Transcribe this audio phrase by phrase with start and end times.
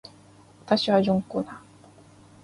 [0.65, 1.55] 私はジョン・コナー